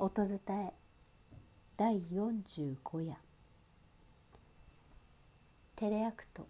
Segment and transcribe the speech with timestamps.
[0.00, 0.72] 音伝え
[1.76, 3.16] 第45夜。
[5.74, 6.46] テレアクト。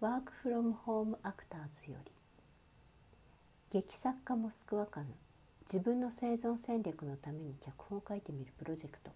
[0.00, 2.10] ワークフロムホームアクターズより。
[3.70, 5.08] 劇作家モスクワカヌ
[5.70, 9.10] 自分の生存戦略のために脚本を書いてみるプロジェクト。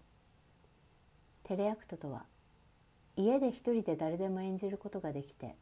[1.43, 2.25] テレアクトとは
[3.15, 5.55] 家で一人で誰でも演じることができて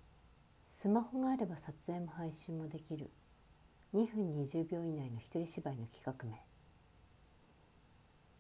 [0.68, 3.10] スマホがあれば撮影も配信もできる。
[3.94, 6.49] 2分20秒以内の一人芝居の企画名。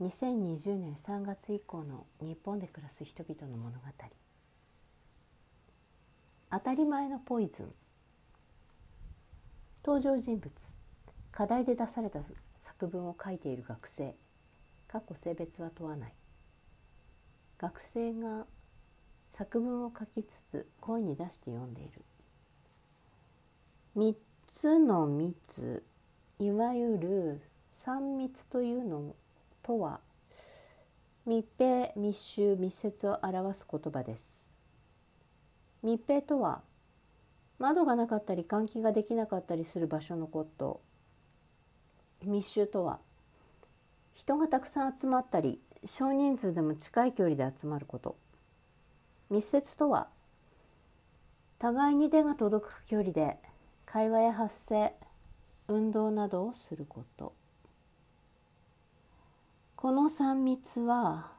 [0.02, 3.86] 2020年3月以降の日本で暮らす人々の物語。
[6.52, 7.74] 当たり前のポイズン。
[9.86, 10.52] 登場人物。
[11.32, 12.22] 課題で出された
[12.56, 14.16] 作文を書いている学生。
[14.88, 16.14] 過去性別は問わない。
[17.58, 18.46] 学生が
[19.32, 22.06] 作文を書きつつ声に出して読んでいる。
[23.98, 24.16] 3
[24.48, 25.84] つの密
[26.40, 27.42] いわゆる
[27.74, 29.14] 3密というの
[29.70, 30.00] とは
[31.28, 34.50] 密閉密集密接を表す言葉です。
[35.84, 36.64] 密閉とは
[37.60, 40.82] 窓がなかったり換気ができなかったりする場所のこと。
[42.24, 42.98] 密集とは
[44.16, 48.16] 人がたくさん集まったり少人数でも近い距離で集まること。
[49.30, 50.08] 密接とは
[51.60, 53.38] 互いに手が届く距離で
[53.86, 54.94] 会話や発声
[55.68, 57.39] 運動などをすること。
[59.82, 61.32] この3密は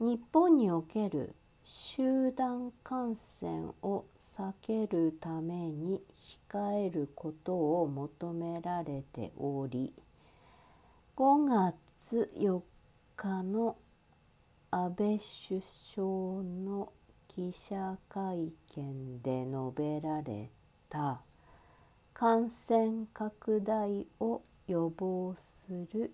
[0.00, 6.02] 日本における集団感染を避けるために
[6.52, 9.94] 控えることを求められており
[11.16, 11.72] 5
[12.04, 12.60] 月4
[13.16, 13.78] 日の
[14.70, 16.92] 安倍首相の
[17.28, 20.50] 記者会見で述べられ
[20.90, 21.22] た
[22.12, 26.12] 感染拡大を予防する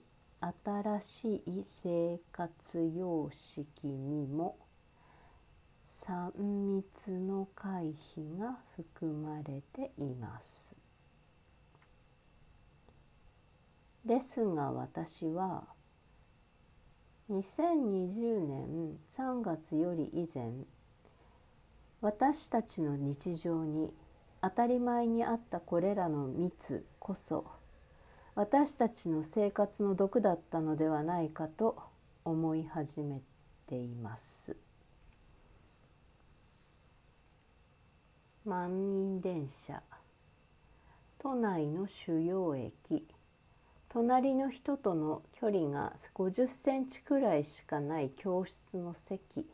[0.62, 4.58] 新しい生活様式にも
[5.86, 10.77] 3密の回避が含まれています。
[14.04, 15.64] ですが私は
[17.30, 20.52] 2020年3月より以前
[22.02, 23.94] 私たちの日常に
[24.42, 27.46] 当たり前にあったこれらの密こそ
[28.36, 31.78] 私たちの生活の毒だったのではないかと
[32.24, 33.20] 思い始め
[33.68, 34.56] ています。
[38.45, 39.80] 満員電車。
[41.18, 43.06] 都内の主要駅。
[43.89, 49.46] 隣の人との距離が50センチくらいしかない教室の席。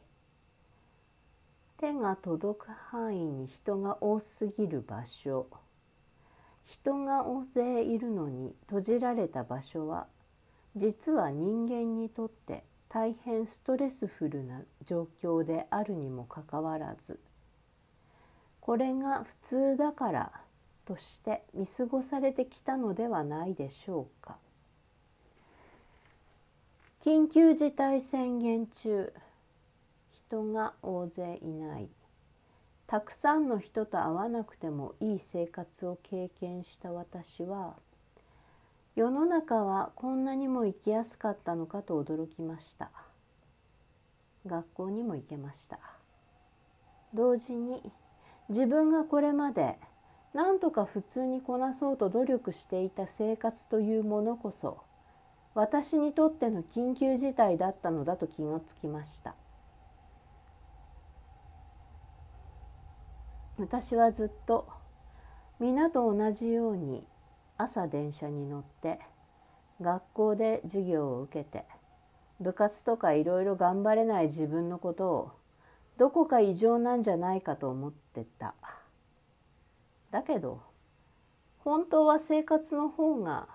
[1.76, 5.46] 手が届く範囲に人が多すぎる場所。
[6.70, 10.06] 人が大勢いるのに閉じられた場所は
[10.76, 17.18] 実は人間にとって大変ストレスフルな状況であるにもかかわらず
[18.60, 20.32] これが普通だから
[20.84, 24.36] として見過ごされてきたのではないでしょうか。
[27.00, 29.12] 緊急事態宣言中
[30.28, 31.88] 人が大勢いない
[32.90, 37.76] たくさんの人と会わなくてもいい生活を経験した私は
[38.96, 42.90] 世の中はこんなにも生きやすかったのかと驚きました。
[44.44, 45.78] 学校にも行けました。
[47.14, 47.80] 同時に
[48.48, 49.76] 自分がこれまで
[50.34, 54.78] 何とか普通にこなそうと努力していた生活というものこそ
[55.54, 59.36] 私にとっての緊急事態だったのだと気がつきました。
[63.60, 64.66] 私はずっと
[65.58, 67.06] 皆と同じように
[67.58, 68.98] 朝電車に乗って
[69.82, 71.66] 学校で授業を受けて
[72.40, 75.32] 部活とかいろいろ頑張れない自分のことを
[75.98, 78.54] どこか異常なんじゃないかと思ってた。
[80.10, 80.62] だけど
[81.58, 83.46] 本当は生活の方が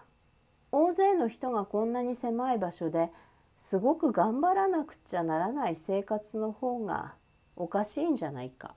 [0.72, 3.10] 大勢の人がこんなに狭い場所で
[3.58, 7.16] すごく頑張らなくちゃならない生活の方が
[7.56, 8.75] おかしいんじゃないか。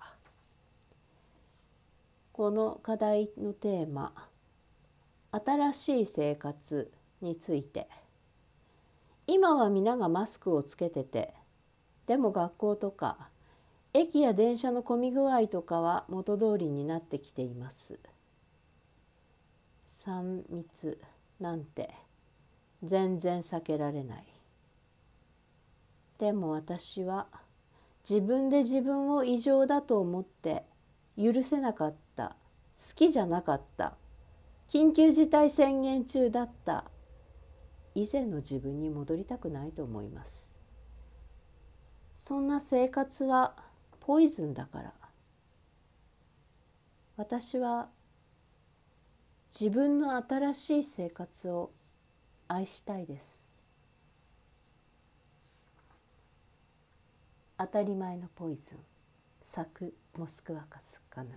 [2.38, 4.12] この課題のテーマ
[5.44, 6.88] 「新しい生活」
[7.20, 7.88] について
[9.26, 11.34] 今は皆がマスクをつけてて
[12.06, 13.28] でも学校とか
[13.92, 17.98] 駅や電車の混み具合とかは元通りになってきています。
[20.04, 21.00] 3密
[21.40, 21.92] なんて
[22.84, 24.24] 全然避けられない。
[26.18, 27.26] でも私は
[28.08, 30.64] 自分で自分を異常だと思って
[31.18, 32.36] 許せなかった。
[32.78, 33.96] 好きじゃなかった。
[34.68, 36.84] 緊急事態宣言中だった。
[37.96, 40.54] 以前の自分に戻りたくないと思います。
[42.14, 43.56] そんな生活は
[43.98, 44.94] ポイズンだから。
[47.16, 47.88] 私は
[49.58, 51.72] 自分の新しい生活を
[52.46, 53.58] 愛したいです。
[57.58, 58.78] 当たり前のポイズン。
[59.42, 61.30] 作モスクワカスカヌ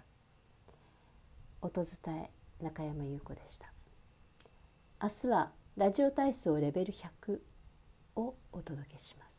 [1.61, 3.71] 音伝え中山優子でした。
[4.99, 7.39] 明日はラジオ体操レベル100
[8.15, 9.30] をお届けします。